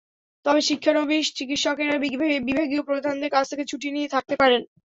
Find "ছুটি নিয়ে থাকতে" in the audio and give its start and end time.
3.71-4.35